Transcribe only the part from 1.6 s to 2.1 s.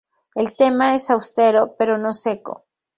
pero